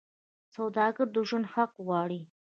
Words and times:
سوالګر 0.53 1.07
د 1.13 1.17
ژوند 1.27 1.45
حق 1.53 1.71
غواړي 1.85 2.21